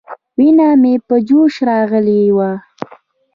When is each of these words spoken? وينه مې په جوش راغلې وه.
وينه 0.37 0.67
مې 0.81 0.93
په 1.07 1.15
جوش 1.27 1.53
راغلې 1.69 2.21
وه. 2.35 2.51